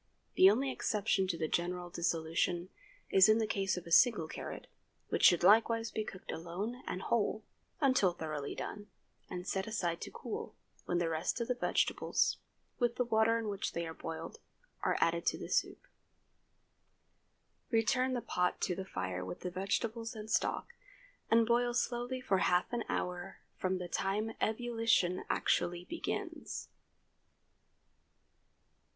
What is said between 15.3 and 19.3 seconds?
the soup. Return the pot to the fire